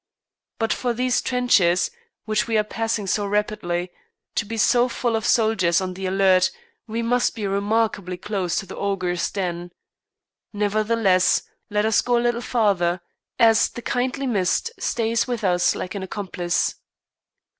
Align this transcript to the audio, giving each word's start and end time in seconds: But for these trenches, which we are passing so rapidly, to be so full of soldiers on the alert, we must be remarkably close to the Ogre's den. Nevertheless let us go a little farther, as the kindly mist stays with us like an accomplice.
But 0.57 0.73
for 0.73 0.93
these 0.95 1.21
trenches, 1.21 1.91
which 2.25 2.47
we 2.47 2.57
are 2.57 2.63
passing 2.63 3.05
so 3.05 3.23
rapidly, 3.27 3.91
to 4.33 4.45
be 4.45 4.57
so 4.57 4.89
full 4.89 5.15
of 5.15 5.27
soldiers 5.27 5.79
on 5.79 5.93
the 5.93 6.07
alert, 6.07 6.49
we 6.87 7.03
must 7.03 7.35
be 7.35 7.45
remarkably 7.45 8.17
close 8.17 8.55
to 8.55 8.65
the 8.65 8.75
Ogre's 8.75 9.29
den. 9.29 9.71
Nevertheless 10.53 11.43
let 11.69 11.85
us 11.85 12.01
go 12.01 12.17
a 12.17 12.17
little 12.17 12.41
farther, 12.41 13.01
as 13.37 13.69
the 13.69 13.83
kindly 13.83 14.25
mist 14.25 14.71
stays 14.79 15.27
with 15.27 15.43
us 15.43 15.75
like 15.75 15.93
an 15.93 16.01
accomplice. 16.01 16.77